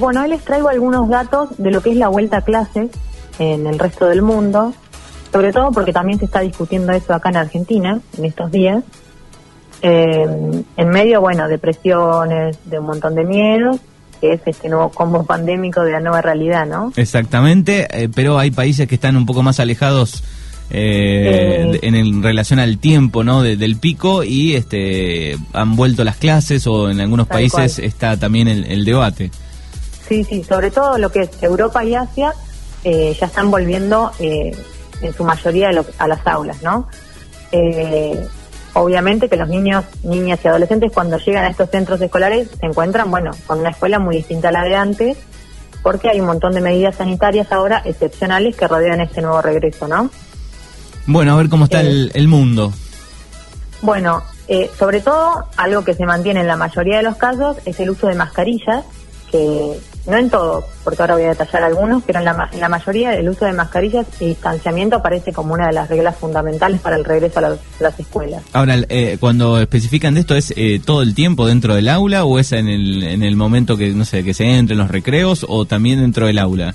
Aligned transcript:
Bueno, 0.00 0.22
hoy 0.22 0.28
les 0.28 0.44
traigo 0.44 0.68
algunos 0.68 1.08
datos 1.08 1.48
de 1.58 1.72
lo 1.72 1.80
que 1.82 1.90
es 1.90 1.96
la 1.96 2.06
vuelta 2.06 2.36
a 2.36 2.42
clases 2.42 2.88
en 3.40 3.66
el 3.66 3.80
resto 3.80 4.06
del 4.06 4.22
mundo, 4.22 4.72
sobre 5.32 5.52
todo 5.52 5.72
porque 5.72 5.92
también 5.92 6.20
se 6.20 6.26
está 6.26 6.38
discutiendo 6.38 6.92
eso 6.92 7.12
acá 7.14 7.30
en 7.30 7.36
Argentina 7.36 8.00
en 8.16 8.24
estos 8.24 8.52
días. 8.52 8.84
Eh, 9.82 10.24
en 10.76 10.88
medio, 10.88 11.20
bueno, 11.20 11.48
de 11.48 11.58
presiones, 11.58 12.58
de 12.66 12.78
un 12.78 12.86
montón 12.86 13.16
de 13.16 13.24
miedos, 13.24 13.78
que 14.20 14.34
es 14.34 14.40
este 14.46 14.68
nuevo 14.68 14.90
combo 14.90 15.24
pandémico 15.24 15.82
de 15.82 15.90
la 15.90 15.98
nueva 15.98 16.22
realidad, 16.22 16.64
¿no? 16.64 16.92
Exactamente, 16.94 17.88
eh, 17.90 18.08
pero 18.14 18.38
hay 18.38 18.52
países 18.52 18.86
que 18.86 18.94
están 18.94 19.16
un 19.16 19.26
poco 19.26 19.42
más 19.42 19.58
alejados 19.58 20.22
eh, 20.70 21.76
en, 21.82 21.96
en 21.96 22.22
relación 22.22 22.60
al 22.60 22.78
tiempo, 22.78 23.24
¿no? 23.24 23.42
de- 23.42 23.56
del 23.56 23.74
pico 23.78 24.22
y 24.22 24.54
este 24.54 25.36
han 25.52 25.74
vuelto 25.74 26.04
las 26.04 26.18
clases 26.18 26.68
o 26.68 26.88
en 26.88 27.00
algunos 27.00 27.26
países 27.26 27.74
cual. 27.74 27.84
está 27.88 28.16
también 28.16 28.46
el, 28.46 28.64
el 28.66 28.84
debate. 28.84 29.32
Sí, 30.08 30.24
sí, 30.24 30.42
sobre 30.44 30.70
todo 30.70 30.96
lo 30.98 31.10
que 31.10 31.22
es 31.22 31.30
Europa 31.42 31.84
y 31.84 31.94
Asia 31.94 32.32
eh, 32.84 33.16
ya 33.20 33.26
están 33.26 33.50
volviendo 33.50 34.10
eh, 34.18 34.56
en 35.02 35.12
su 35.14 35.22
mayoría 35.24 35.68
a, 35.68 35.72
lo- 35.72 35.84
a 35.98 36.08
las 36.08 36.26
aulas, 36.26 36.62
¿no? 36.62 36.88
Eh, 37.52 38.26
obviamente 38.74 39.28
que 39.28 39.36
los 39.36 39.48
niños, 39.48 39.84
niñas 40.04 40.38
y 40.44 40.48
adolescentes 40.48 40.92
cuando 40.92 41.18
llegan 41.18 41.44
a 41.44 41.48
estos 41.50 41.70
centros 41.70 42.00
escolares 42.00 42.48
se 42.58 42.66
encuentran, 42.66 43.10
bueno, 43.10 43.32
con 43.46 43.60
una 43.60 43.70
escuela 43.70 43.98
muy 43.98 44.16
distinta 44.16 44.48
a 44.48 44.52
la 44.52 44.64
de 44.64 44.76
antes, 44.76 45.18
porque 45.82 46.08
hay 46.08 46.20
un 46.20 46.26
montón 46.26 46.54
de 46.54 46.60
medidas 46.60 46.96
sanitarias 46.96 47.50
ahora 47.52 47.82
excepcionales 47.84 48.56
que 48.56 48.66
rodean 48.68 49.00
este 49.00 49.20
nuevo 49.22 49.40
regreso, 49.42 49.88
¿no? 49.88 50.10
Bueno, 51.06 51.34
a 51.34 51.36
ver 51.36 51.48
cómo 51.48 51.64
está 51.64 51.82
Eh. 51.82 51.86
el, 51.88 52.10
el 52.14 52.28
mundo. 52.28 52.72
Bueno, 53.82 54.22
eh, 54.48 54.70
sobre 54.78 55.00
todo 55.00 55.46
algo 55.56 55.84
que 55.84 55.94
se 55.94 56.04
mantiene 56.04 56.40
en 56.40 56.46
la 56.48 56.56
mayoría 56.56 56.96
de 56.98 57.02
los 57.02 57.16
casos 57.16 57.56
es 57.64 57.78
el 57.80 57.90
uso 57.90 58.06
de 58.08 58.14
mascarillas, 58.14 58.84
que 59.30 59.78
no 60.08 60.16
en 60.16 60.30
todos, 60.30 60.64
porque 60.84 61.02
ahora 61.02 61.14
voy 61.14 61.24
a 61.24 61.28
detallar 61.28 61.62
algunos, 61.64 62.02
pero 62.02 62.18
en 62.18 62.24
la, 62.24 62.48
en 62.50 62.60
la 62.60 62.68
mayoría 62.68 63.14
el 63.14 63.28
uso 63.28 63.44
de 63.44 63.52
mascarillas 63.52 64.06
y 64.20 64.28
distanciamiento 64.28 64.96
aparece 64.96 65.32
como 65.32 65.52
una 65.52 65.66
de 65.66 65.74
las 65.74 65.88
reglas 65.88 66.16
fundamentales 66.16 66.80
para 66.80 66.96
el 66.96 67.04
regreso 67.04 67.38
a 67.40 67.56
las, 67.78 68.00
escuelas. 68.00 68.42
Ahora, 68.52 68.76
eh, 68.88 69.18
cuando 69.20 69.60
especifican 69.60 70.14
de 70.14 70.20
esto, 70.20 70.34
¿es 70.34 70.54
eh, 70.56 70.80
todo 70.84 71.02
el 71.02 71.14
tiempo 71.14 71.46
dentro 71.46 71.74
del 71.74 71.88
aula 71.88 72.24
o 72.24 72.38
es 72.38 72.52
en 72.52 72.68
el, 72.68 73.02
en 73.02 73.22
el 73.22 73.36
momento 73.36 73.76
que, 73.76 73.90
no 73.90 74.04
sé, 74.04 74.24
que 74.24 74.32
se 74.32 74.44
entre 74.44 74.72
en 74.74 74.78
los 74.78 74.90
recreos 74.90 75.44
o 75.48 75.66
también 75.66 76.00
dentro 76.00 76.26
del 76.26 76.38
aula? 76.38 76.74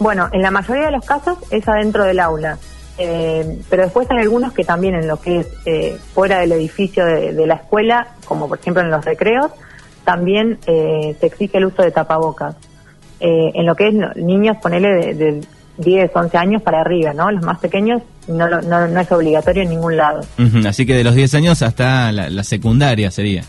Bueno, 0.00 0.28
en 0.32 0.42
la 0.42 0.50
mayoría 0.50 0.86
de 0.86 0.92
los 0.92 1.04
casos 1.04 1.38
es 1.50 1.66
adentro 1.68 2.04
del 2.04 2.18
aula, 2.18 2.58
eh, 2.98 3.60
pero 3.70 3.84
después 3.84 4.10
hay 4.10 4.18
algunos 4.18 4.52
que 4.52 4.64
también 4.64 4.94
en 4.94 5.06
lo 5.06 5.20
que 5.20 5.40
es 5.40 5.46
eh, 5.64 5.98
fuera 6.12 6.40
del 6.40 6.52
edificio 6.52 7.04
de, 7.04 7.32
de 7.32 7.46
la 7.46 7.54
escuela, 7.54 8.08
como 8.24 8.48
por 8.48 8.58
ejemplo 8.58 8.82
en 8.82 8.90
los 8.90 9.04
recreos, 9.04 9.52
también 10.08 10.58
eh, 10.66 11.14
se 11.20 11.26
exige 11.26 11.58
el 11.58 11.66
uso 11.66 11.82
de 11.82 11.90
tapabocas. 11.90 12.56
Eh, 13.20 13.52
en 13.54 13.66
lo 13.66 13.74
que 13.74 13.88
es 13.88 14.16
niños, 14.16 14.56
ponele 14.62 14.88
de, 14.88 15.14
de 15.14 15.40
10, 15.76 16.10
11 16.14 16.38
años 16.38 16.62
para 16.62 16.80
arriba, 16.80 17.12
¿no? 17.12 17.30
Los 17.30 17.44
más 17.44 17.58
pequeños 17.58 18.00
no, 18.26 18.48
no, 18.48 18.88
no 18.88 19.00
es 19.00 19.12
obligatorio 19.12 19.64
en 19.64 19.68
ningún 19.68 19.98
lado. 19.98 20.22
Así 20.66 20.86
que 20.86 20.94
de 20.94 21.04
los 21.04 21.14
10 21.14 21.34
años 21.34 21.60
hasta 21.60 22.10
la, 22.10 22.30
la 22.30 22.42
secundaria 22.42 23.10
sería. 23.10 23.42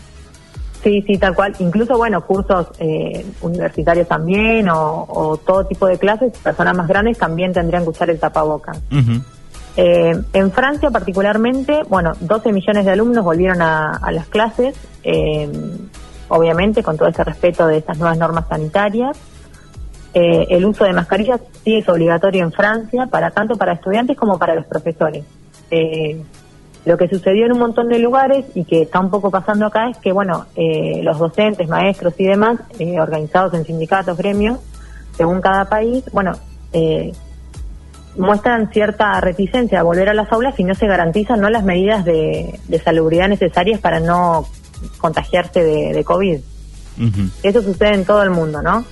Sí, 0.84 1.02
sí, 1.06 1.16
tal 1.16 1.34
cual. 1.34 1.56
Incluso, 1.60 1.96
bueno, 1.96 2.20
cursos 2.26 2.66
eh, 2.78 3.24
universitarios 3.40 4.06
también 4.06 4.68
o, 4.68 5.06
o 5.08 5.38
todo 5.38 5.64
tipo 5.64 5.86
de 5.86 5.96
clases, 5.96 6.36
personas 6.40 6.76
más 6.76 6.88
grandes 6.88 7.16
también 7.16 7.54
tendrían 7.54 7.84
que 7.84 7.88
usar 7.88 8.10
el 8.10 8.18
tapabocas. 8.18 8.78
Eh, 9.76 10.12
en 10.34 10.52
Francia 10.52 10.90
particularmente, 10.90 11.84
bueno, 11.88 12.12
12 12.20 12.52
millones 12.52 12.84
de 12.84 12.90
alumnos 12.90 13.24
volvieron 13.24 13.62
a, 13.62 13.92
a 13.92 14.12
las 14.12 14.26
clases, 14.26 14.74
eh, 15.04 15.48
obviamente 16.30 16.82
con 16.82 16.96
todo 16.96 17.08
ese 17.08 17.22
respeto 17.22 17.66
de 17.66 17.78
estas 17.78 17.98
nuevas 17.98 18.18
normas 18.18 18.46
sanitarias. 18.48 19.16
Eh, 20.14 20.46
el 20.50 20.64
uso 20.64 20.84
de 20.84 20.92
mascarillas 20.92 21.40
sí 21.62 21.76
es 21.76 21.88
obligatorio 21.88 22.42
en 22.42 22.50
Francia, 22.50 23.06
para 23.06 23.30
tanto 23.30 23.56
para 23.56 23.74
estudiantes 23.74 24.16
como 24.16 24.38
para 24.38 24.54
los 24.54 24.66
profesores. 24.66 25.24
Eh, 25.70 26.20
lo 26.84 26.96
que 26.96 27.08
sucedió 27.08 27.44
en 27.46 27.52
un 27.52 27.58
montón 27.58 27.88
de 27.88 27.98
lugares 27.98 28.46
y 28.54 28.64
que 28.64 28.82
está 28.82 29.00
un 29.00 29.10
poco 29.10 29.30
pasando 29.30 29.66
acá 29.66 29.90
es 29.90 29.98
que, 29.98 30.12
bueno, 30.12 30.46
eh, 30.56 31.00
los 31.02 31.18
docentes, 31.18 31.68
maestros 31.68 32.14
y 32.16 32.24
demás, 32.24 32.58
eh, 32.78 32.98
organizados 32.98 33.52
en 33.54 33.64
sindicatos, 33.64 34.16
gremios, 34.16 34.58
según 35.14 35.42
cada 35.42 35.66
país, 35.66 36.04
bueno, 36.12 36.32
eh, 36.72 37.12
muestran 38.16 38.72
cierta 38.72 39.20
reticencia 39.20 39.80
a 39.80 39.82
volver 39.82 40.08
a 40.08 40.14
las 40.14 40.32
aulas 40.32 40.54
si 40.56 40.64
no 40.64 40.74
se 40.74 40.86
garantizan 40.86 41.40
no 41.40 41.50
las 41.50 41.64
medidas 41.64 42.04
de, 42.04 42.58
de 42.66 42.78
salubridad 42.80 43.28
necesarias 43.28 43.80
para 43.80 44.00
no 44.00 44.46
contagiarse 44.98 45.62
de, 45.62 45.92
de 45.92 46.04
COVID. 46.04 46.38
Eso 47.42 47.62
sucede 47.62 47.94
en 47.94 48.04
todo 48.04 48.22
el 48.22 48.30
mundo, 48.30 48.60
¿no? 48.60 48.84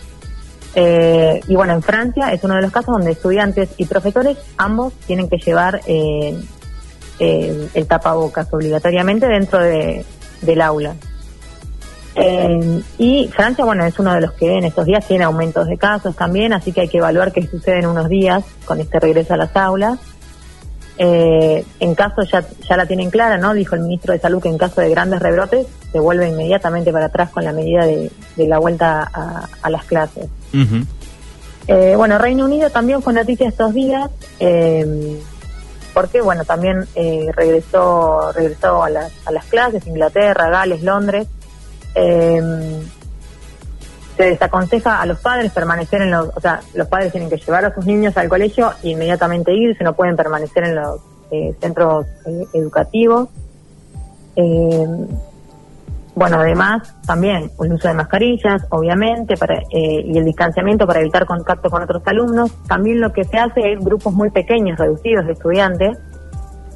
Eh, 0.75 1.41
y 1.49 1.54
bueno, 1.54 1.75
en 1.75 1.82
Francia 1.82 2.32
es 2.32 2.43
uno 2.44 2.54
de 2.54 2.62
los 2.62 2.71
casos 2.71 2.94
donde 2.94 3.10
estudiantes 3.10 3.71
y 3.76 3.87
profesores 3.87 4.38
ambos 4.56 4.93
tienen 5.06 5.28
que 5.28 5.38
llevar 5.38 5.81
eh, 5.87 6.38
eh, 7.19 7.69
el 7.75 7.87
tapabocas 7.87 8.53
obligatoriamente 8.53 9.26
dentro 9.26 9.59
de, 9.59 10.04
del 10.43 10.60
aula. 10.60 10.94
Eh, 12.15 12.82
y 12.99 13.28
Francia, 13.28 13.65
bueno, 13.65 13.84
es 13.84 13.99
uno 13.99 14.15
de 14.15 14.20
los 14.20 14.32
que 14.32 14.56
en 14.56 14.65
estos 14.65 14.87
días 14.87 15.06
tiene 15.06 15.25
aumentos 15.25 15.66
de 15.66 15.76
casos 15.76 16.16
también, 16.16 16.53
así 16.53 16.72
que 16.72 16.82
hay 16.82 16.88
que 16.88 16.99
evaluar 16.99 17.32
qué 17.32 17.47
sucede 17.47 17.81
en 17.81 17.87
unos 17.87 18.09
días 18.09 18.44
con 18.65 18.81
este 18.81 19.00
regreso 19.00 19.34
a 19.34 19.37
las 19.37 19.55
aulas. 19.56 19.99
Eh, 20.97 21.65
en 21.78 21.94
caso, 21.94 22.22
ya, 22.22 22.44
ya 22.69 22.76
la 22.76 22.87
tienen 22.87 23.10
clara, 23.10 23.38
¿no? 23.38 23.55
Dijo 23.55 23.75
el 23.75 23.82
ministro 23.82 24.12
de 24.12 24.19
Salud 24.19 24.43
que 24.43 24.49
en 24.49 24.59
caso 24.59 24.81
de 24.81 24.91
grandes 24.91 25.20
rebrotes 25.20 25.66
se 25.93 26.00
vuelve 26.00 26.28
inmediatamente 26.28 26.93
para 26.93 27.06
atrás 27.06 27.31
con 27.31 27.44
la 27.44 27.53
medida 27.53 27.87
de, 27.87 28.10
de 28.37 28.47
la 28.47 28.59
vuelta 28.59 29.09
a, 29.12 29.49
a 29.62 29.71
las 29.71 29.84
clases. 29.84 30.26
Eh, 31.66 31.94
bueno, 31.97 32.19
Reino 32.19 32.44
Unido 32.44 32.71
también 32.71 33.03
fue 33.03 33.12
noticia 33.12 33.49
estos 33.49 33.75
días, 33.75 34.10
eh, 34.41 35.21
porque 35.93 36.21
bueno, 36.21 36.44
también 36.44 36.87
eh, 36.94 37.28
regresó 37.34 38.32
regresó 38.32 38.82
a 38.82 38.91
las, 38.91 39.12
a 39.26 39.32
las 39.32 39.44
clases, 39.47 39.87
Inglaterra, 39.87 40.49
Gales, 40.49 40.82
Londres. 40.82 41.26
Eh, 41.94 42.43
se 44.16 44.25
desaconseja 44.25 45.00
a 45.00 45.06
los 45.06 45.20
padres 45.20 45.53
permanecer 45.53 46.03
en 46.03 46.10
los, 46.10 46.31
o 46.34 46.41
sea, 46.41 46.60
los 46.75 46.88
padres 46.88 47.12
tienen 47.12 47.31
que 47.31 47.37
llevar 47.37 47.65
a 47.65 47.75
sus 47.75 47.87
niños 47.87 48.16
al 48.16 48.28
colegio 48.28 48.72
e 48.82 48.88
inmediatamente 48.88 49.53
irse, 49.55 49.84
no 49.84 49.93
pueden 49.93 50.16
permanecer 50.16 50.65
en 50.65 50.75
los 50.75 51.00
eh, 51.31 51.55
centros 51.60 52.05
educativos. 52.53 53.28
Eh, 54.34 54.87
bueno, 56.18 56.38
además, 56.40 56.94
también 57.06 57.50
el 57.60 57.72
uso 57.72 57.88
de 57.88 57.94
mascarillas, 57.94 58.66
obviamente, 58.70 59.36
para, 59.36 59.56
eh, 59.70 60.02
y 60.04 60.18
el 60.18 60.24
distanciamiento 60.24 60.86
para 60.86 61.00
evitar 61.00 61.24
contacto 61.26 61.70
con 61.70 61.82
otros 61.82 62.02
alumnos. 62.06 62.50
También 62.66 63.00
lo 63.00 63.12
que 63.12 63.24
se 63.24 63.38
hace 63.38 63.72
es 63.72 63.80
grupos 63.84 64.12
muy 64.12 64.30
pequeños, 64.30 64.78
reducidos 64.78 65.26
de 65.26 65.32
estudiantes, 65.32 65.96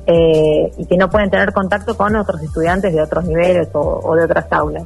eh, 0.07 0.73
y 0.77 0.87
que 0.87 0.97
no 0.97 1.09
pueden 1.11 1.31
tener 1.31 1.53
contacto 1.53 1.97
con 1.97 2.17
otros 2.17 2.43
estudiantes 2.43 2.93
de 2.93 3.01
otros 3.03 3.25
niveles 3.25 3.69
o, 3.73 4.01
o 4.03 4.15
de 4.17 4.25
otras 4.25 4.47
aulas. 4.53 4.85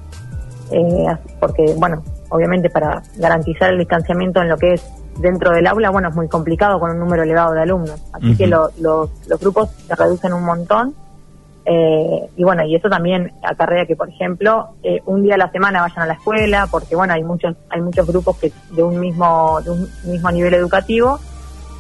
Eh, 0.71 1.06
porque, 1.41 1.75
bueno, 1.78 2.03
obviamente 2.28 2.69
para 2.71 3.03
garantizar 3.16 3.71
el 3.72 3.78
distanciamiento 3.78 4.43
en 4.43 4.49
lo 4.49 4.56
que 4.59 4.75
es 4.75 4.87
dentro 5.19 5.53
del 5.53 5.66
aula, 5.66 5.91
bueno, 5.91 6.09
es 6.09 6.15
muy 6.15 6.28
complicado 6.28 6.78
con 6.81 6.91
un 6.91 6.99
número 6.99 7.22
elevado 7.22 7.53
de 7.55 7.62
alumnos. 7.62 8.03
Así 8.12 8.37
que 8.37 8.47
lo- 8.47 8.71
los, 8.81 9.11
los 9.28 9.41
grupos 9.41 9.71
se 9.87 9.95
reducen 9.95 10.33
un 10.34 10.45
montón. 10.45 10.95
Eh, 11.69 12.28
y 12.37 12.44
bueno, 12.44 12.65
y 12.65 12.77
eso 12.77 12.88
también 12.88 13.32
acarrea 13.43 13.87
que, 13.87 13.97
por 13.97 14.09
ejemplo, 14.09 14.69
eh, 14.84 15.00
un 15.06 15.22
día 15.25 15.34
a 15.34 15.38
la 15.38 15.50
semana 15.50 15.81
vayan 15.82 15.99
a 16.00 16.06
la 16.06 16.12
escuela, 16.15 16.69
porque 16.71 16.94
bueno, 16.94 17.12
hay 17.15 17.25
muchos, 17.25 17.56
hay 17.71 17.81
muchos 17.81 18.06
grupos 18.06 18.37
que 18.37 18.53
de 18.71 18.82
un 18.84 19.00
mismo, 19.00 19.60
de 19.65 19.71
un 19.71 19.88
mismo 20.04 20.31
nivel 20.31 20.54
educativo. 20.54 21.19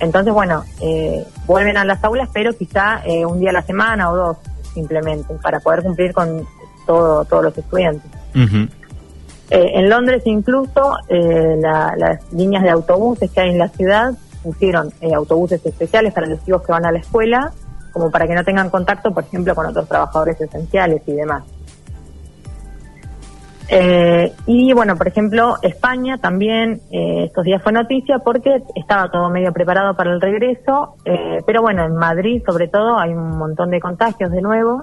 Entonces, 0.00 0.34
bueno, 0.34 0.64
eh, 0.82 1.24
vuelven 1.46 1.76
a 1.76 1.84
las 1.84 2.02
aulas, 2.02 2.28
pero 2.32 2.52
quizá 2.52 3.00
eh, 3.06 3.24
un 3.24 3.38
día 3.38 3.50
a 3.50 3.52
la 3.52 3.62
semana 3.62 4.10
o 4.10 4.16
dos, 4.16 4.36
simplemente, 4.74 5.32
para 5.40 5.60
poder 5.60 5.82
cumplir 5.84 6.12
con 6.12 6.44
todo, 6.84 7.24
todos 7.24 7.44
los 7.44 7.56
estudiantes. 7.56 8.10
Eh, 9.50 9.70
en 9.78 9.88
Londres 9.88 10.22
incluso 10.26 10.96
eh, 11.08 11.56
la- 11.60 11.94
las 11.96 12.32
líneas 12.32 12.64
de 12.64 12.70
autobuses 12.70 13.30
que 13.30 13.40
hay 13.40 13.50
en 13.50 13.58
la 13.58 13.68
ciudad 13.68 14.12
pusieron 14.42 14.92
eh, 15.00 15.14
autobuses 15.14 15.64
especiales 15.64 16.12
para 16.12 16.26
los 16.26 16.44
chicos 16.44 16.62
que 16.62 16.72
van 16.72 16.84
a 16.84 16.90
la 16.90 16.98
escuela, 16.98 17.52
como 17.96 18.10
para 18.10 18.26
que 18.26 18.34
no 18.34 18.44
tengan 18.44 18.68
contacto, 18.68 19.10
por 19.10 19.24
ejemplo, 19.24 19.54
con 19.54 19.64
otros 19.64 19.88
trabajadores 19.88 20.38
esenciales 20.38 21.00
y 21.06 21.12
demás. 21.12 21.44
Eh, 23.70 24.34
y 24.44 24.74
bueno, 24.74 24.96
por 24.96 25.08
ejemplo, 25.08 25.56
España 25.62 26.18
también 26.18 26.82
eh, 26.90 27.24
estos 27.24 27.44
días 27.44 27.62
fue 27.62 27.72
noticia 27.72 28.18
porque 28.18 28.62
estaba 28.74 29.10
todo 29.10 29.30
medio 29.30 29.50
preparado 29.50 29.96
para 29.96 30.12
el 30.12 30.20
regreso, 30.20 30.96
eh, 31.06 31.38
pero 31.46 31.62
bueno, 31.62 31.86
en 31.86 31.96
Madrid 31.96 32.42
sobre 32.44 32.68
todo 32.68 32.98
hay 32.98 33.14
un 33.14 33.38
montón 33.38 33.70
de 33.70 33.80
contagios 33.80 34.30
de 34.30 34.42
nuevo, 34.42 34.82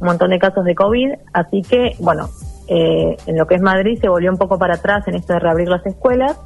un 0.00 0.06
montón 0.06 0.28
de 0.28 0.38
casos 0.38 0.66
de 0.66 0.74
COVID, 0.74 1.14
así 1.32 1.62
que 1.62 1.96
bueno, 1.98 2.28
eh, 2.68 3.16
en 3.26 3.38
lo 3.38 3.46
que 3.46 3.54
es 3.54 3.62
Madrid 3.62 3.98
se 4.02 4.10
volvió 4.10 4.30
un 4.30 4.38
poco 4.38 4.58
para 4.58 4.74
atrás 4.74 5.08
en 5.08 5.14
esto 5.14 5.32
de 5.32 5.38
reabrir 5.38 5.68
las 5.68 5.84
escuelas, 5.86 6.38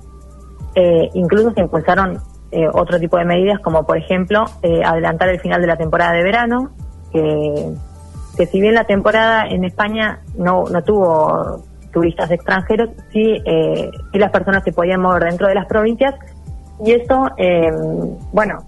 incluso 1.15 1.51
se 1.55 1.61
impulsaron 1.61 2.21
eh, 2.51 2.67
otro 2.73 2.99
tipo 2.99 3.19
de 3.19 3.25
medidas 3.25 3.61
como 3.61 3.85
por 3.85 3.99
ejemplo 3.99 4.45
eh, 4.63 4.83
adelantar 4.85 5.29
el 5.29 5.41
final 5.41 5.61
de 5.61 5.67
la 5.67 5.77
temporada 5.77 6.13
de 6.13 6.23
verano, 6.23 6.71
que 7.13 7.75
que 8.39 8.47
si 8.47 8.61
bien 8.61 8.75
la 8.75 8.85
temporada 8.85 9.49
en 9.49 9.65
España 9.65 10.21
no, 10.37 10.63
no 10.71 10.83
tuvo 10.85 11.61
turistas 11.93 12.31
extranjeros, 12.31 12.91
sí, 13.13 13.37
eh, 13.45 13.91
las 14.13 14.31
personas 14.31 14.63
se 14.63 14.73
podían 14.73 15.01
mover 15.01 15.25
dentro 15.25 15.49
de 15.49 15.57
las 15.57 15.67
provincias 15.67 16.15
y 16.85 16.93
eso, 16.93 17.29
eh, 17.37 17.69
bueno, 18.33 18.59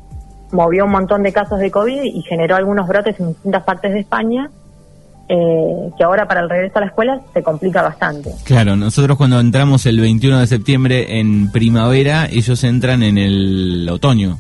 movió 0.50 0.87
un 0.87 0.91
montón 0.91 1.23
de 1.23 1.33
casos 1.33 1.61
de 1.61 1.71
COVID 1.71 2.03
y 2.03 2.23
generó 2.23 2.56
algunos 2.56 2.88
brotes 2.88 3.21
en 3.21 3.29
distintas 3.29 3.62
partes 3.62 3.93
de 3.93 4.00
España. 4.00 4.50
Eh, 5.28 5.90
que 5.96 6.02
ahora 6.02 6.26
para 6.26 6.40
el 6.40 6.50
regreso 6.50 6.78
a 6.78 6.81
la 6.81 6.87
escuela 6.87 7.20
se 7.32 7.43
complica 7.43 7.82
bastante. 7.82 8.32
Claro, 8.44 8.75
nosotros 8.75 9.17
cuando 9.17 9.38
entramos 9.38 9.87
el 9.87 10.00
21 10.00 10.40
de 10.40 10.46
septiembre 10.49 11.20
en 11.20 11.52
primavera, 11.52 12.26
ellos 12.26 12.64
entran 12.64 13.05
en 13.05 13.17
el 13.17 13.88
otoño. 13.88 14.38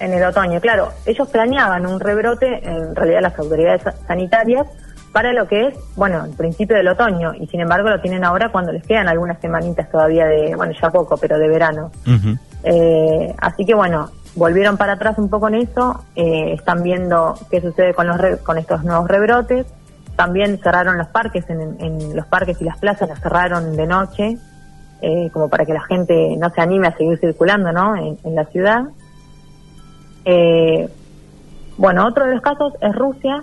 En 0.00 0.12
el 0.12 0.24
otoño, 0.24 0.60
claro. 0.60 0.88
Ellos 1.06 1.28
planeaban 1.28 1.86
un 1.86 2.00
rebrote, 2.00 2.60
en 2.64 2.96
realidad 2.96 3.20
las 3.22 3.38
autoridades 3.38 3.82
sanitarias, 4.08 4.66
para 5.12 5.32
lo 5.32 5.46
que 5.46 5.68
es, 5.68 5.74
bueno, 5.94 6.24
el 6.24 6.32
principio 6.32 6.76
del 6.76 6.88
otoño, 6.88 7.34
y 7.38 7.46
sin 7.46 7.60
embargo 7.60 7.88
lo 7.88 8.00
tienen 8.00 8.24
ahora 8.24 8.50
cuando 8.50 8.72
les 8.72 8.82
quedan 8.82 9.08
algunas 9.08 9.38
semanitas 9.40 9.88
todavía 9.90 10.26
de, 10.26 10.56
bueno, 10.56 10.72
ya 10.80 10.90
poco, 10.90 11.16
pero 11.18 11.38
de 11.38 11.48
verano. 11.48 11.92
Eh, 12.64 13.34
así 13.38 13.64
que 13.64 13.74
bueno, 13.74 14.10
volvieron 14.34 14.76
para 14.76 14.94
atrás 14.94 15.18
un 15.18 15.28
poco 15.28 15.48
en 15.48 15.56
eso, 15.56 16.04
eh, 16.16 16.54
están 16.54 16.82
viendo 16.82 17.38
qué 17.50 17.60
sucede 17.60 17.94
con, 17.94 18.06
los 18.06 18.18
con 18.40 18.58
estos 18.58 18.82
nuevos 18.84 19.06
rebrotes, 19.06 19.66
también 20.16 20.58
cerraron 20.62 20.98
los 20.98 21.08
parques, 21.08 21.48
en, 21.48 22.14
los 22.14 22.26
parques 22.26 22.60
y 22.60 22.64
las 22.64 22.78
plazas 22.78 23.08
las 23.08 23.20
cerraron 23.20 23.76
de 23.76 23.86
noche, 23.86 24.38
eh, 25.00 25.30
como 25.32 25.48
para 25.48 25.64
que 25.64 25.72
la 25.72 25.82
gente 25.82 26.36
no 26.36 26.50
se 26.50 26.60
anime 26.60 26.88
a 26.88 26.96
seguir 26.96 27.18
circulando, 27.18 27.72
¿no? 27.72 27.96
En, 27.96 28.34
la 28.34 28.44
ciudad. 28.46 28.84
bueno, 31.76 32.06
otro 32.06 32.26
de 32.26 32.34
los 32.34 32.42
casos 32.42 32.74
es 32.80 32.94
Rusia, 32.94 33.42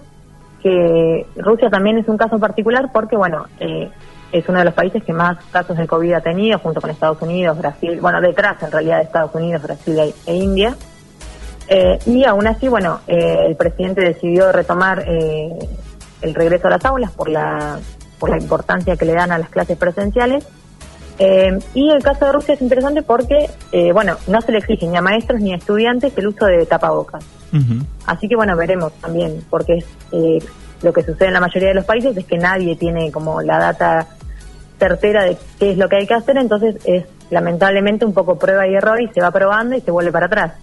que 0.61 1.25
Rusia 1.37 1.69
también 1.69 1.97
es 1.97 2.07
un 2.07 2.17
caso 2.17 2.37
particular 2.39 2.89
porque, 2.91 3.15
bueno, 3.15 3.45
eh, 3.59 3.89
es 4.31 4.47
uno 4.47 4.59
de 4.59 4.65
los 4.65 4.73
países 4.73 5.03
que 5.03 5.13
más 5.13 5.37
casos 5.51 5.77
de 5.77 5.87
COVID 5.87 6.13
ha 6.13 6.21
tenido, 6.21 6.59
junto 6.59 6.81
con 6.81 6.89
Estados 6.89 7.21
Unidos, 7.21 7.57
Brasil, 7.57 7.99
bueno, 8.01 8.21
detrás 8.21 8.61
en 8.61 8.71
realidad 8.71 8.97
de 8.97 9.03
Estados 9.03 9.33
Unidos, 9.33 9.63
Brasil 9.63 9.99
e, 9.99 10.13
e 10.25 10.35
India. 10.35 10.75
Eh, 11.67 11.99
y 12.05 12.25
aún 12.25 12.47
así, 12.47 12.67
bueno, 12.67 12.99
eh, 13.07 13.45
el 13.47 13.55
presidente 13.55 14.01
decidió 14.01 14.51
retomar 14.51 15.05
el 16.21 16.33
regreso 16.35 16.67
a 16.67 16.71
las 16.71 16.85
aulas 16.85 17.11
por 17.11 17.29
la, 17.29 17.79
por 18.19 18.29
la 18.29 18.37
importancia 18.37 18.95
que 18.95 19.05
le 19.05 19.13
dan 19.13 19.31
a 19.31 19.37
las 19.37 19.49
clases 19.49 19.77
presenciales. 19.77 20.45
y 21.73 21.89
el 21.89 22.01
caso 22.03 22.25
de 22.25 22.31
Rusia 22.31 22.53
es 22.53 22.61
interesante 22.61 23.01
porque, 23.01 23.49
bueno, 23.93 24.15
no 24.27 24.41
se 24.41 24.51
le 24.51 24.59
exige 24.59 24.87
ni 24.87 24.97
a 24.97 25.01
maestros 25.01 25.41
ni 25.41 25.53
a 25.53 25.57
estudiantes 25.57 26.13
el 26.17 26.27
uso 26.27 26.45
de 26.45 26.65
tapabocas. 26.65 27.25
Así 28.05 28.27
que 28.27 28.35
bueno, 28.35 28.55
veremos 28.55 28.93
también, 28.93 29.43
porque 29.49 29.83
eh, 30.11 30.39
lo 30.81 30.93
que 30.93 31.03
sucede 31.03 31.27
en 31.27 31.33
la 31.33 31.39
mayoría 31.39 31.69
de 31.69 31.75
los 31.75 31.85
países 31.85 32.15
es 32.15 32.25
que 32.25 32.37
nadie 32.37 32.75
tiene 32.75 33.11
como 33.11 33.41
la 33.41 33.57
data 33.57 34.07
certera 34.77 35.25
de 35.25 35.37
qué 35.59 35.71
es 35.71 35.77
lo 35.77 35.89
que 35.89 35.97
hay 35.97 36.07
que 36.07 36.13
hacer, 36.13 36.37
entonces 36.37 36.77
es 36.85 37.05
lamentablemente 37.29 38.05
un 38.05 38.13
poco 38.13 38.39
prueba 38.39 38.67
y 38.67 38.75
error 38.75 39.01
y 39.01 39.07
se 39.09 39.21
va 39.21 39.31
probando 39.31 39.75
y 39.75 39.81
se 39.81 39.91
vuelve 39.91 40.11
para 40.11 40.27
atrás. 40.27 40.53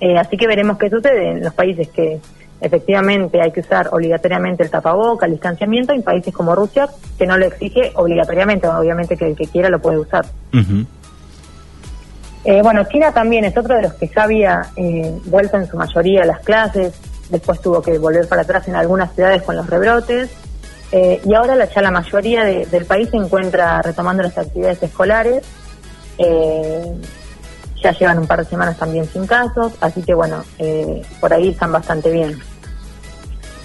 Eh, 0.00 0.18
así 0.18 0.36
que 0.36 0.46
veremos 0.46 0.78
qué 0.78 0.88
sucede 0.88 1.30
en 1.30 1.42
los 1.42 1.54
países 1.54 1.88
que 1.88 2.20
efectivamente 2.62 3.40
hay 3.42 3.50
que 3.50 3.60
usar 3.60 3.88
obligatoriamente 3.92 4.62
el 4.62 4.70
tapaboca, 4.70 5.26
el 5.26 5.32
distanciamiento, 5.32 5.92
en 5.92 6.02
países 6.02 6.32
como 6.32 6.54
Rusia 6.54 6.88
que 7.18 7.26
no 7.26 7.36
lo 7.36 7.46
exige 7.46 7.92
obligatoriamente, 7.94 8.68
obviamente 8.68 9.16
que 9.16 9.26
el 9.26 9.36
que 9.36 9.46
quiera 9.46 9.68
lo 9.68 9.80
puede 9.80 9.98
usar. 9.98 10.24
Eh, 12.44 12.60
bueno, 12.62 12.84
China 12.84 13.12
también 13.12 13.44
es 13.44 13.56
otro 13.56 13.76
de 13.76 13.82
los 13.82 13.94
que 13.94 14.08
ya 14.08 14.24
había 14.24 14.62
eh, 14.76 15.12
vuelto 15.26 15.56
en 15.56 15.66
su 15.66 15.76
mayoría 15.76 16.22
a 16.22 16.26
las 16.26 16.40
clases, 16.40 16.94
después 17.30 17.60
tuvo 17.60 17.82
que 17.82 17.98
volver 17.98 18.28
para 18.28 18.42
atrás 18.42 18.66
en 18.68 18.76
algunas 18.76 19.12
ciudades 19.14 19.42
con 19.42 19.56
los 19.56 19.68
rebrotes, 19.68 20.30
eh, 20.90 21.20
y 21.24 21.34
ahora 21.34 21.54
la, 21.54 21.66
ya 21.66 21.82
la 21.82 21.90
mayoría 21.90 22.44
del 22.44 22.84
país 22.84 23.10
se 23.10 23.16
encuentra 23.16 23.80
retomando 23.82 24.22
las 24.22 24.36
actividades 24.36 24.82
escolares, 24.82 25.42
ya 27.82 27.90
llevan 27.92 28.18
un 28.18 28.26
par 28.28 28.38
de 28.38 28.44
semanas 28.44 28.76
también 28.76 29.06
sin 29.06 29.26
casos, 29.26 29.72
así 29.80 30.02
que 30.02 30.14
bueno, 30.14 30.44
por 31.20 31.32
ahí 31.32 31.48
están 31.48 31.72
bastante 31.72 32.10
bien. 32.12 32.38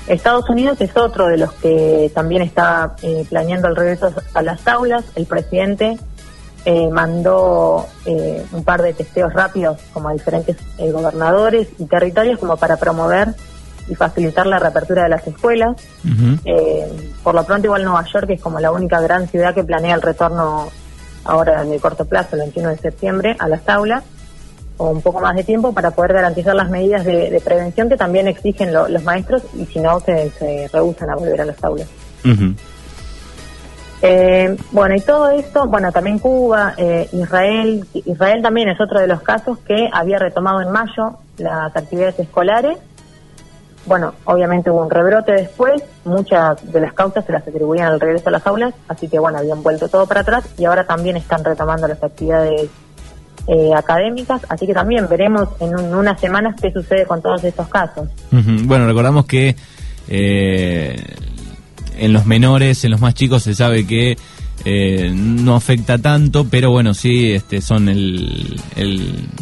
Estados 0.07 0.49
Unidos 0.49 0.79
es 0.81 0.95
otro 0.95 1.27
de 1.27 1.37
los 1.37 1.51
que 1.53 2.11
también 2.13 2.41
está 2.41 2.95
planeando 3.29 3.67
el 3.67 3.75
regreso 3.75 4.13
a 4.33 4.41
las 4.41 4.65
aulas, 4.67 5.03
el 5.15 5.25
presidente 5.25 5.97
eh, 6.69 6.89
mandó 6.91 7.87
eh, 8.05 8.45
un 8.51 8.61
par 8.65 8.81
de 8.81 8.91
testeos 8.91 9.31
rápidos 9.31 9.79
como 9.93 10.09
a 10.09 10.11
diferentes 10.13 10.57
eh, 10.77 10.91
gobernadores 10.91 11.69
y 11.79 11.85
territorios 11.85 12.39
como 12.39 12.57
para 12.57 12.75
promover 12.75 13.33
y 13.87 13.95
facilitar 13.95 14.45
la 14.47 14.59
reapertura 14.59 15.03
de 15.03 15.07
las 15.07 15.25
escuelas. 15.25 15.77
por 17.23 17.35
lo 17.35 17.45
pronto 17.45 17.67
igual 17.67 17.85
Nueva 17.85 18.03
York 18.11 18.31
es 18.31 18.41
como 18.41 18.59
la 18.59 18.71
única 18.71 18.99
gran 18.99 19.29
ciudad 19.29 19.55
que 19.55 19.63
planea 19.63 19.95
el 19.95 20.01
retorno 20.01 20.67
ahora 21.23 21.63
en 21.63 21.71
el 21.71 21.79
corto 21.79 22.03
plazo, 22.03 22.35
el 22.35 22.39
21 22.39 22.69
de 22.71 22.77
septiembre, 22.79 23.37
a 23.39 23.47
las 23.47 23.61
aulas 23.69 24.03
o 24.77 24.89
un 24.89 25.01
poco 25.01 25.19
más 25.19 25.35
de 25.35 25.43
tiempo 25.43 25.73
para 25.73 25.91
poder 25.91 26.13
garantizar 26.13 26.55
las 26.55 26.69
medidas 26.69 27.03
de, 27.05 27.41
prevención 27.43 27.89
que 27.89 27.97
también 27.97 28.27
exigen 28.27 28.73
los 28.73 29.03
maestros 29.03 29.43
y 29.55 29.65
si 29.65 29.79
no 29.79 29.99
se, 29.99 30.29
se 30.31 30.69
rehusan 30.71 31.09
a 31.09 31.15
volver 31.15 31.41
a 31.41 31.45
las 31.45 31.63
aulas. 31.63 31.87
Eh, 34.01 34.55
bueno, 34.71 34.95
y 34.95 35.01
todo 35.01 35.29
esto, 35.31 35.67
bueno, 35.67 35.91
también 35.91 36.19
Cuba, 36.19 36.75
eh, 36.77 37.09
Israel, 37.13 37.85
Israel 37.93 38.41
también 38.43 38.69
es 38.69 38.79
otro 38.79 38.99
de 38.99 39.07
los 39.07 39.21
casos 39.21 39.57
que 39.59 39.89
había 39.91 40.19
retomado 40.19 40.61
en 40.61 40.71
mayo 40.71 41.17
las 41.37 41.75
actividades 41.75 42.19
escolares. 42.19 42.77
Bueno, 43.87 44.13
obviamente 44.25 44.69
hubo 44.69 44.83
un 44.83 44.89
rebrote 44.89 45.31
después, 45.31 45.81
muchas 46.03 46.71
de 46.71 46.81
las 46.81 46.93
causas 46.93 47.25
se 47.25 47.31
las 47.31 47.47
atribuían 47.47 47.87
al 47.87 47.99
regreso 47.99 48.27
a 48.27 48.33
las 48.33 48.45
aulas, 48.45 48.73
así 48.87 49.07
que 49.07 49.17
bueno, 49.17 49.37
habían 49.39 49.63
vuelto 49.63 49.87
todo 49.87 50.05
para 50.05 50.21
atrás 50.21 50.45
y 50.57 50.65
ahora 50.65 50.85
también 50.85 51.15
están 51.15 51.43
retomando 51.43 51.87
las 51.87 52.03
actividades 52.03 52.69
eh, 53.47 53.71
académicas, 53.75 54.41
así 54.49 54.67
que 54.67 54.73
también 54.73 55.07
veremos 55.09 55.49
en 55.59 55.73
unas 55.95 56.19
semanas 56.19 56.55
qué 56.61 56.71
sucede 56.71 57.05
con 57.05 57.21
todos 57.21 57.43
estos 57.43 57.67
casos. 57.67 58.09
Bueno, 58.31 58.85
recordamos 58.85 59.25
que 59.25 59.55
eh, 60.09 61.01
en 61.97 62.13
los 62.13 62.25
menores, 62.25 62.83
en 62.83 62.91
los 62.91 63.01
más 63.01 63.13
chicos 63.13 63.43
se 63.43 63.55
sabe 63.55 63.85
que 63.87 64.17
eh, 64.65 65.11
no 65.13 65.55
afecta 65.55 65.97
tanto, 65.97 66.45
pero 66.49 66.71
bueno, 66.71 66.93
sí 66.93 67.31
este, 67.31 67.61
son 67.61 67.89
el, 67.89 68.59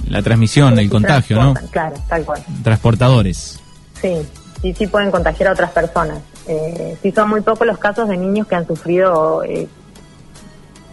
la 0.09 0.21
transmisión, 0.21 0.77
el 0.77 0.89
contagio, 0.89 1.41
¿no? 1.41 1.53
Claro, 1.71 1.95
tal 2.07 2.23
cual. 2.23 2.43
Transportadores. 2.63 3.59
Sí, 4.01 4.17
sí, 4.61 4.73
sí 4.77 4.87
pueden 4.87 5.11
contagiar 5.11 5.49
a 5.49 5.53
otras 5.53 5.71
personas. 5.71 6.19
Eh, 6.47 6.97
sí 7.01 7.11
son 7.11 7.29
muy 7.29 7.41
pocos 7.41 7.65
los 7.65 7.77
casos 7.77 8.07
de 8.07 8.17
niños 8.17 8.47
que 8.47 8.55
han 8.55 8.67
sufrido 8.67 9.43
eh, 9.43 9.67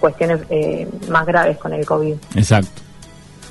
cuestiones 0.01 0.41
eh, 0.51 0.89
más 1.09 1.27
graves 1.27 1.59
con 1.59 1.73
el 1.73 1.85
COVID. 1.85 2.15
Exacto. 2.35 2.82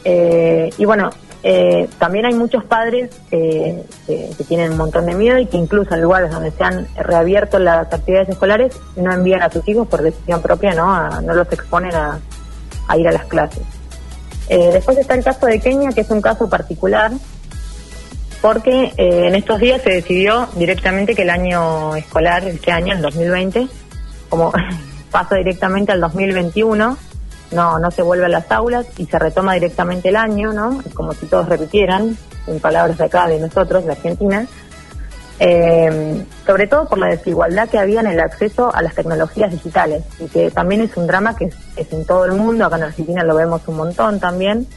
Y 0.04 0.86
bueno, 0.86 1.12
eh, 1.44 1.90
también 1.98 2.26
hay 2.26 2.36
muchos 2.36 2.64
padres 2.64 3.10
que, 3.30 3.84
tienen 4.48 4.72
un 4.72 4.78
montón 4.78 5.06
de 5.06 5.16
miedo 5.16 5.40
y 5.40 5.48
que 5.48 5.58
incluso 5.58 5.94
en 5.96 6.02
lugares 6.02 6.30
donde 6.32 6.52
se 6.52 6.64
han 6.64 6.88
reabierto 6.96 7.58
las 7.58 7.92
actividades 7.92 8.30
escolares 8.30 8.76
no 8.96 9.12
envían 9.12 9.42
a 9.42 9.50
sus 9.50 9.68
hijos 9.68 9.88
por 9.88 10.02
decisión 10.02 10.42
propia, 10.42 10.74
no, 10.74 11.22
no 11.22 11.34
los 11.34 11.52
exponen 11.52 11.94
a, 11.96 12.20
ir 12.98 13.08
a 13.08 13.12
las 13.12 13.26
clases. 13.26 13.64
Eh, 14.50 14.70
después 14.74 14.98
está 14.98 15.16
el 15.16 15.24
caso 15.24 15.46
de 15.46 15.60
Kenia, 15.60 15.92
que 15.92 16.02
es 16.02 16.10
un 16.10 16.22
caso 16.22 16.50
particular, 16.50 17.12
porque 18.42 18.94
eh, 18.98 19.28
en 19.28 19.36
estos 19.36 19.60
días 19.60 19.82
se 19.82 19.92
decidió 19.92 20.50
directamente 20.56 21.16
que 21.16 21.22
el 21.22 21.30
año 21.30 21.96
escolar, 21.96 22.44
este 22.46 22.72
año, 22.72 22.94
el 22.94 23.02
2020, 23.02 23.68
como 24.30 24.52
pasa 25.12 25.36
directamente 25.36 25.94
al 25.94 26.02
2021, 26.02 26.98
no, 27.52 27.80
no 27.80 27.92
se 27.92 28.02
vuelve 28.02 28.26
a 28.26 28.30
las 28.30 28.50
aulas 28.52 28.86
y 28.98 29.06
se 29.06 29.20
retoma 29.20 29.54
directamente 29.54 30.10
el 30.10 30.16
año, 30.16 30.54
¿no? 30.54 30.82
Es 30.86 30.94
como 30.94 31.14
si 31.14 31.26
todos 31.26 31.50
repitieran, 31.50 32.18
en 32.48 32.60
palabras 32.60 32.98
de 32.98 33.06
acá, 33.06 33.28
de 33.28 33.40
nosotros, 33.40 33.86
de 33.86 33.92
Argentina, 33.92 34.48
eh, 35.40 36.24
sobre 36.46 36.68
todo 36.68 36.88
por 36.88 36.98
la 36.98 37.08
desigualdad 37.08 37.68
que 37.68 37.80
había 37.80 38.00
en 38.00 38.08
el 38.08 38.20
acceso 38.20 38.74
a 38.74 38.82
las 38.82 38.96
tecnologías 38.96 39.52
digitales 39.52 40.04
y 40.20 40.28
que 40.28 40.52
también 40.52 40.82
es 40.82 40.96
un 40.96 41.08
drama 41.08 41.36
que 41.36 41.46
es, 41.76 41.94
en 41.94 42.06
todo 42.06 42.26
el 42.26 42.34
mundo, 42.34 42.66
acá 42.66 42.78
en 42.78 42.84
Argentina 42.84 43.24
lo 43.24 43.36
vemos 43.36 43.62
un 43.68 43.78
montón 43.78 44.20
también, 44.20 44.68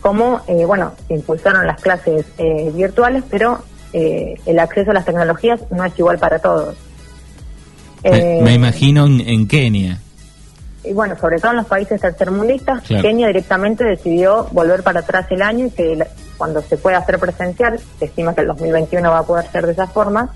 como, 0.00 0.40
eh, 0.48 0.64
bueno, 0.64 0.92
se 1.06 1.14
impulsaron 1.14 1.66
las 1.66 1.80
clases 1.80 2.26
eh, 2.38 2.70
virtuales, 2.74 3.24
pero 3.30 3.62
el 3.90 4.58
acceso 4.58 4.90
a 4.90 4.94
las 4.94 5.06
tecnologías 5.06 5.60
no 5.70 5.82
es 5.82 5.98
igual 5.98 6.18
para 6.18 6.38
todos. 6.38 6.76
me, 8.04 8.52
imagino 8.52 9.06
en 9.06 9.48
Kenia 9.48 9.98
y 10.84 10.92
bueno, 10.92 11.16
sobre 11.16 11.38
todo 11.38 11.50
en 11.50 11.58
los 11.58 11.66
países 11.66 12.00
tercermundistas, 12.00 12.82
Kenia 12.84 13.26
directamente 13.26 13.84
decidió 13.84 14.46
volver 14.52 14.82
para 14.82 15.00
atrás 15.00 15.26
el 15.30 15.42
año 15.42 15.66
y 15.66 15.70
que 15.70 16.06
cuando 16.36 16.62
se 16.62 16.76
pueda 16.76 16.98
hacer 16.98 17.18
presencial, 17.18 17.80
se 17.98 18.04
estima 18.04 18.34
que 18.34 18.42
el 18.42 18.46
2021 18.48 19.10
va 19.10 19.18
a 19.18 19.22
poder 19.24 19.46
ser 19.46 19.66
de 19.66 19.72
esa 19.72 19.88
forma, 19.88 20.34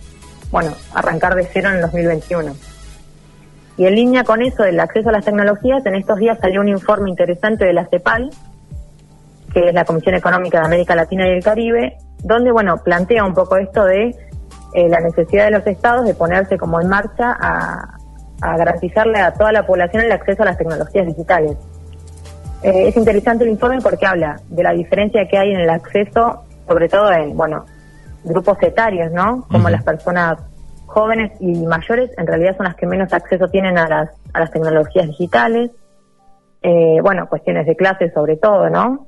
bueno, 0.51 0.73
arrancar 0.95 1.37
de 1.37 1.45
cero 1.45 1.69
en 1.69 1.77
el 1.77 1.83
2021. 1.83 2.55
Y 3.79 3.87
en 3.87 3.95
línea 3.95 4.25
con 4.25 4.43
eso 4.43 4.65
del 4.65 4.81
acceso 4.81 5.09
a 5.09 5.13
las 5.13 5.25
tecnologías, 5.25 5.85
en 5.87 5.95
estos 5.95 6.19
días 6.19 6.39
salió 6.41 6.61
un 6.61 6.69
informe 6.69 7.09
interesante 7.09 7.65
de 7.65 7.73
la 7.73 7.87
CEPAL, 7.87 8.31
que 9.55 9.69
es 9.69 9.75
la 9.75 9.85
Comisión 9.85 10.17
Económica 10.17 10.59
de 10.61 10.67
América 10.67 10.95
Latina 10.95 11.27
y 11.29 11.33
el 11.33 11.43
Caribe, 11.43 11.97
donde, 12.23 12.51
bueno, 12.51 12.79
plantea 12.85 13.25
un 13.25 13.35
poco 13.35 13.57
esto 13.57 13.85
de 13.85 14.09
eh, 14.75 14.89
la 14.89 15.01
necesidad 15.01 15.47
de 15.47 15.53
los 15.53 15.67
estados 15.67 16.05
de 16.05 16.15
ponerse 16.15 16.59
como 16.59 16.81
en 16.81 16.89
marcha 16.89 17.37
a, 17.41 17.99
a 18.43 18.57
garantizarle 18.57 19.21
a 19.21 19.33
toda 19.33 19.53
la 19.53 19.65
población 19.65 20.05
el 20.05 20.13
acceso 20.13 20.43
a 20.43 20.47
las 20.47 20.59
tecnologías 20.59 21.07
digitales. 21.07 21.57
Eh, 22.63 22.89
es 22.89 22.97
interesante 22.97 23.45
el 23.45 23.51
informe 23.51 23.81
porque 23.81 24.07
habla 24.07 24.41
de 24.49 24.63
la 24.63 24.73
diferencia 24.73 25.27
que 25.29 25.39
hay 25.39 25.53
en 25.53 25.61
el 25.61 25.71
acceso, 25.71 26.45
sobre 26.67 26.89
todo 26.89 27.11
en, 27.13 27.37
bueno, 27.37 27.65
grupos 28.25 28.59
etarios, 28.63 29.11
¿no? 29.13 29.47
Como 29.51 29.69
las 29.69 29.83
personas 29.83 30.39
jóvenes 30.87 31.33
y 31.41 31.55
mayores, 31.65 32.11
en 32.19 32.27
realidad 32.27 32.57
son 32.57 32.67
las 32.67 32.77
que 32.77 32.87
menos 32.87 33.13
acceso 33.13 33.49
tienen 33.49 33.79
a 33.79 33.89
las, 33.89 34.11
a 34.33 34.41
las 34.41 34.51
tecnologías 34.51 35.07
digitales. 35.07 35.71
Eh, 36.63 36.99
bueno, 37.03 37.29
cuestiones 37.29 37.67
de 37.67 37.75
clase 37.75 38.11
sobre 38.13 38.37
todo, 38.37 38.71
¿no? 38.71 39.07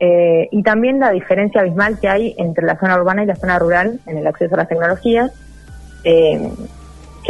Eh, 0.00 0.48
y 0.50 0.62
también 0.64 0.98
la 0.98 1.12
diferencia 1.12 1.60
abismal 1.60 2.00
que 2.00 2.08
hay 2.08 2.34
entre 2.36 2.66
la 2.66 2.76
zona 2.76 2.96
urbana 2.96 3.22
y 3.22 3.26
la 3.26 3.36
zona 3.36 3.58
rural 3.58 4.00
en 4.06 4.18
el 4.18 4.26
acceso 4.26 4.54
a 4.54 4.58
las 4.58 4.68
tecnologías. 4.68 5.32
Eh, 6.02 6.50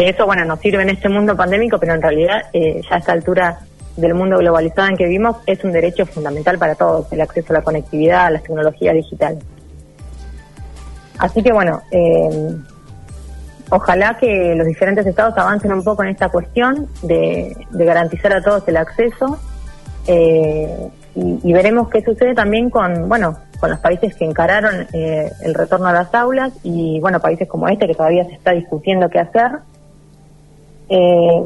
eso, 0.09 0.27
bueno, 0.27 0.45
nos 0.45 0.61
sirve 0.61 0.83
en 0.83 0.91
este 0.91 1.09
mundo 1.09 1.37
pandémico, 1.37 1.79
pero 1.79 1.95
en 1.95 2.03
realidad 2.03 2.45
ya 2.53 2.97
a 2.97 2.99
esta 2.99 3.13
altura 3.13 3.61
del 3.97 4.15
mundo 4.15 4.39
globalizado 4.39 4.89
en 4.89 4.97
que 4.97 5.05
vivimos 5.05 5.37
es 5.47 5.63
un 5.65 5.73
derecho 5.73 6.07
fundamental 6.07 6.59
para 6.59 6.75
todos, 6.75 7.13
el 7.13 7.21
acceso 7.21 7.53
a 7.53 7.59
la 7.59 7.63
conectividad, 7.63 8.27
a 8.27 8.31
las 8.31 8.43
tecnologías 8.43 8.95
digitales. 8.95 9.45
Así 11.19 11.43
que 11.43 11.53
bueno, 11.53 11.83
eh, 11.91 12.57
ojalá 13.71 14.17
que 14.19 14.55
los 14.57 14.67
diferentes 14.67 15.07
estados 15.07 15.37
avancen 15.37 15.73
un 15.73 15.85
poco 15.85 16.03
en 16.03 16.11
esta 16.11 16.29
cuestión 16.31 16.89
de, 17.03 17.57
garantizar 17.71 18.33
a 18.33 18.43
todos 18.43 18.67
el 18.67 18.77
acceso 18.77 19.39
eh, 20.07 20.89
y, 21.15 21.53
veremos 21.53 21.91
qué 21.91 22.03
sucede 22.03 22.35
también 22.35 22.71
con, 22.71 23.09
bueno, 23.09 23.37
con 23.61 23.71
los 23.71 23.79
países 23.79 24.17
que 24.17 24.25
encararon 24.25 24.87
eh, 24.95 25.31
el 25.43 25.55
retorno 25.55 25.87
a 25.87 25.93
las 25.93 26.13
aulas 26.15 26.53
y, 26.63 26.99
bueno, 27.01 27.21
países 27.21 27.47
como 27.47 27.69
este 27.69 27.87
que 27.87 27.95
todavía 27.95 28.25
se 28.25 28.33
está 28.33 28.53
discutiendo 28.53 29.11
qué 29.11 29.21
hacer. 29.21 29.59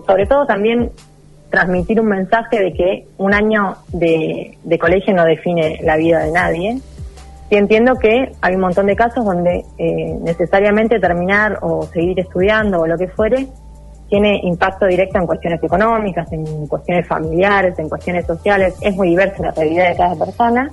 Sobre 0.07 0.27
todo 0.27 0.47
también 0.47 0.91
transmitir 1.51 2.01
un 2.01 2.09
mensaje 2.09 2.61
de 2.61 2.73
que 2.73 3.07
un 3.19 3.33
año 3.33 3.77
de, 3.93 4.59
colegio 4.81 5.15
no 5.15 5.25
define 5.25 5.81
la 5.83 5.97
vida 5.97 6.21
de 6.21 6.33
nadie. 6.33 6.79
Sí 7.49 7.55
entiendo 7.57 7.95
que 7.95 8.33
hay 8.41 8.55
un 8.55 8.61
montón 8.61 8.87
de 8.87 8.97
casos 8.97 9.25
donde 9.25 9.65
eh, 9.79 10.19
necesariamente 10.21 10.99
terminar 10.99 11.61
o 11.63 11.85
seguir 11.85 12.19
estudiando 12.19 12.81
o 12.81 12.87
lo 12.87 12.99
que 12.99 13.09
fuere 13.09 13.47
tiene 14.09 14.41
impacto 14.43 14.87
directo 14.87 15.19
en 15.19 15.27
cuestiones 15.27 15.63
económicas, 15.63 16.31
en 16.33 16.67
cuestiones 16.67 17.07
familiares, 17.07 17.79
en 17.79 17.89
cuestiones 17.89 18.27
sociales. 18.27 18.75
Es 18.81 18.95
muy 18.95 19.09
diversa 19.11 19.43
la 19.43 19.51
realidad 19.53 19.89
de 19.89 19.97
cada 19.97 20.15
persona. 20.15 20.71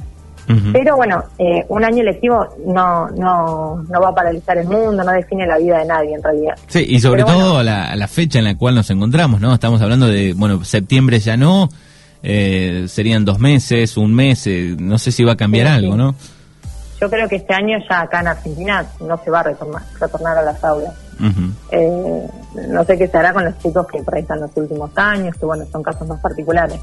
Pero 0.73 0.97
bueno, 0.97 1.23
eh, 1.37 1.65
un 1.69 1.83
año 1.83 2.03
lectivo 2.03 2.47
no, 2.65 3.07
no, 3.09 3.83
no 3.83 4.01
va 4.01 4.09
a 4.09 4.15
paralizar 4.15 4.57
el 4.57 4.67
mundo, 4.67 5.03
no 5.03 5.11
define 5.11 5.47
la 5.47 5.57
vida 5.57 5.79
de 5.79 5.85
nadie 5.85 6.15
en 6.15 6.23
realidad. 6.23 6.55
Sí, 6.67 6.85
y 6.87 6.99
sobre 6.99 7.23
todo 7.23 7.63
la, 7.63 7.95
la, 7.95 8.07
fecha 8.07 8.39
en 8.39 8.45
la 8.45 8.57
cual 8.57 8.75
nos 8.75 8.89
encontramos, 8.89 9.39
¿no? 9.39 9.53
Estamos 9.53 9.81
hablando 9.81 10.07
de, 10.07 10.33
bueno, 10.33 10.63
septiembre 10.63 11.19
ya 11.19 11.37
no, 11.37 11.69
eh, 12.21 12.85
serían 12.87 13.25
dos 13.25 13.39
meses, 13.39 13.95
un 13.97 14.13
mes, 14.13 14.45
eh, 14.47 14.75
no 14.77 14.97
sé 14.97 15.11
si 15.11 15.23
va 15.23 15.33
a 15.33 15.37
cambiar 15.37 15.67
algo, 15.67 15.95
¿no? 15.95 16.15
Yo 16.99 17.09
creo 17.09 17.27
que 17.27 17.37
este 17.37 17.53
año 17.53 17.77
ya 17.89 18.01
acá 18.01 18.21
en 18.21 18.27
Argentina 18.27 18.85
no 19.01 19.17
se 19.23 19.29
va 19.29 19.41
a 19.41 19.43
retornar, 19.43 19.81
retornar 19.99 20.37
a 20.37 20.41
las 20.41 20.63
aulas. 20.63 20.93
no 21.19 22.83
sé 22.85 22.97
qué 22.97 23.07
se 23.07 23.17
hará 23.17 23.33
con 23.33 23.45
los 23.45 23.57
chicos 23.59 23.87
que 23.87 24.01
por 24.03 24.15
ahí 24.15 24.21
están 24.21 24.39
los 24.39 24.51
últimos 24.55 24.91
años, 24.95 25.35
que 25.37 25.45
bueno, 25.45 25.65
son 25.71 25.83
casos 25.83 26.07
más 26.07 26.19
particulares. 26.19 26.79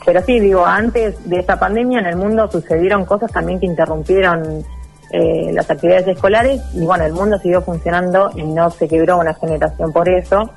Eh, 0.00 0.04
pero 0.04 0.22
sí, 0.22 0.40
digo, 0.40 0.64
antes 0.64 1.28
de 1.28 1.40
esta 1.40 1.58
pandemia 1.58 2.00
en 2.00 2.06
el 2.06 2.16
mundo 2.16 2.50
sucedieron 2.50 3.04
cosas 3.04 3.30
también 3.32 3.60
que 3.60 3.66
interrumpieron 3.66 4.64
eh, 5.12 5.50
las 5.52 5.68
actividades 5.68 6.06
escolares 6.06 6.62
y 6.72 6.84
bueno, 6.84 7.04
el 7.04 7.12
mundo 7.12 7.36
siguió 7.38 7.62
funcionando 7.62 8.30
y 8.36 8.44
no 8.44 8.70
se 8.70 8.86
quebró 8.86 9.18
una 9.18 9.34
generación 9.34 9.92
por 9.92 10.08
eso. 10.08 10.50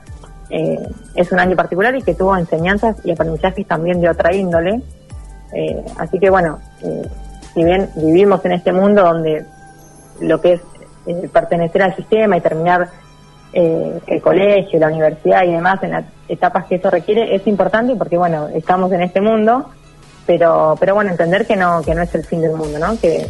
Eh, 0.49 0.77
es 1.15 1.31
un 1.31 1.39
año 1.39 1.55
particular 1.55 1.95
y 1.95 2.03
que 2.03 2.13
tuvo 2.13 2.37
enseñanzas 2.37 2.97
y 3.03 3.11
aprendizajes 3.11 3.67
también 3.67 3.99
de 3.99 4.09
otra 4.09 4.33
índole. 4.33 4.81
Eh, 5.53 5.83
así 5.97 6.19
que 6.19 6.29
bueno, 6.29 6.59
si 7.53 7.63
bien 7.63 7.89
vivimos 7.95 8.45
en 8.45 8.51
este 8.51 8.71
mundo 8.71 9.01
donde 9.03 9.43
lo 10.21 10.39
que 10.39 10.53
es 10.53 10.61
pertenecer 11.31 11.81
al 11.81 11.95
sistema 11.95 12.37
y 12.37 12.41
terminar 12.41 12.89
eh, 13.53 13.99
el 14.07 14.21
colegio, 14.21 14.79
la 14.79 14.87
universidad 14.87 15.43
y 15.43 15.51
demás 15.51 15.81
en 15.83 15.91
las 15.91 16.05
etapas 16.27 16.65
que 16.65 16.75
eso 16.75 16.89
requiere 16.89 17.35
es 17.35 17.45
importante 17.47 17.95
porque 17.95 18.17
bueno 18.17 18.47
estamos 18.47 18.91
en 18.91 19.01
este 19.01 19.21
mundo, 19.21 19.69
pero 20.25 20.75
pero 20.79 20.95
bueno 20.95 21.11
entender 21.11 21.45
que 21.45 21.55
no 21.55 21.81
que 21.81 21.93
no 21.93 22.01
es 22.01 22.13
el 22.15 22.23
fin 22.25 22.41
del 22.41 22.53
mundo, 22.53 22.79
¿no? 22.79 22.99
Que 22.99 23.27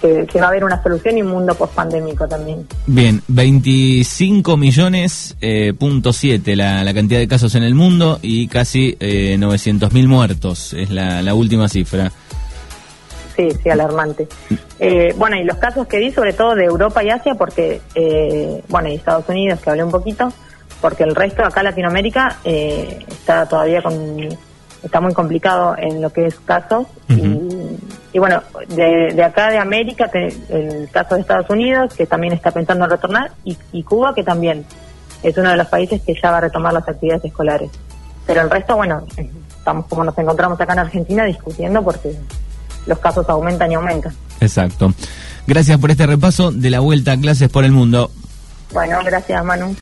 que, 0.00 0.40
va 0.40 0.46
a 0.46 0.48
haber 0.48 0.64
una 0.64 0.82
solución 0.82 1.18
y 1.18 1.22
un 1.22 1.28
mundo 1.28 1.54
post-pandémico 1.54 2.26
también. 2.26 2.66
Bien, 2.86 3.20
25 3.28 4.56
millones, 4.56 5.36
eh, 5.40 5.74
punto 5.78 6.12
7 6.12 6.56
la, 6.56 6.82
la, 6.84 6.94
cantidad 6.94 7.20
de 7.20 7.28
casos 7.28 7.54
en 7.54 7.62
el 7.62 7.74
mundo 7.74 8.18
y 8.22 8.48
casi 8.48 8.96
eh, 8.98 9.36
900 9.38 9.92
mil 9.92 10.08
muertos, 10.08 10.72
es 10.72 10.90
la, 10.90 11.20
la 11.20 11.34
última 11.34 11.68
cifra 11.68 12.10
sí, 13.48 13.58
sí, 13.62 13.70
alarmante. 13.70 14.28
Eh, 14.78 15.14
bueno, 15.16 15.36
y 15.36 15.44
los 15.44 15.56
casos 15.58 15.86
que 15.86 15.98
vi, 15.98 16.10
sobre 16.10 16.32
todo 16.32 16.54
de 16.54 16.64
Europa 16.64 17.02
y 17.02 17.10
Asia, 17.10 17.34
porque, 17.34 17.80
eh, 17.94 18.62
bueno, 18.68 18.88
y 18.88 18.94
Estados 18.94 19.28
Unidos, 19.28 19.60
que 19.60 19.70
hablé 19.70 19.84
un 19.84 19.90
poquito, 19.90 20.32
porque 20.80 21.04
el 21.04 21.14
resto 21.14 21.44
acá 21.44 21.62
Latinoamérica 21.62 22.38
eh, 22.44 23.04
está 23.08 23.46
todavía 23.46 23.82
con, 23.82 24.28
está 24.82 25.00
muy 25.00 25.12
complicado 25.12 25.74
en 25.78 26.00
lo 26.00 26.10
que 26.10 26.26
es 26.26 26.38
casos. 26.40 26.86
y, 28.12 28.18
bueno, 28.18 28.42
de, 28.68 29.22
acá 29.22 29.50
de 29.50 29.58
América, 29.58 30.10
el 30.12 30.88
caso 30.90 31.14
de 31.14 31.20
Estados 31.20 31.48
Unidos, 31.50 31.94
que 31.94 32.06
también 32.06 32.32
está 32.32 32.50
pensando 32.50 32.84
en 32.84 32.90
retornar, 32.90 33.32
y, 33.44 33.56
y 33.72 33.82
Cuba, 33.82 34.14
que 34.14 34.24
también 34.24 34.64
es 35.22 35.36
uno 35.36 35.50
de 35.50 35.56
los 35.56 35.68
países 35.68 36.00
que 36.02 36.14
ya 36.20 36.30
va 36.30 36.38
a 36.38 36.40
retomar 36.42 36.72
las 36.72 36.88
actividades 36.88 37.24
escolares. 37.24 37.70
Pero 38.26 38.42
el 38.42 38.50
resto, 38.50 38.76
bueno, 38.76 39.04
estamos 39.58 39.86
como 39.86 40.04
nos 40.04 40.16
encontramos 40.16 40.60
acá 40.60 40.72
en 40.72 40.78
Argentina 40.80 41.24
discutiendo 41.24 41.82
porque 41.82 42.14
los 42.86 42.98
casos 42.98 43.28
aumentan 43.28 43.70
y 43.70 43.74
aumentan. 43.74 44.12
Exacto. 44.40 44.92
Gracias 45.46 45.78
por 45.78 45.90
este 45.90 46.06
repaso 46.06 46.50
de 46.52 46.70
la 46.70 46.80
vuelta 46.80 47.12
a 47.12 47.16
clases 47.16 47.48
por 47.48 47.64
el 47.64 47.72
mundo. 47.72 48.10
Bueno, 48.72 48.98
gracias 49.04 49.44
Manu. 49.44 49.74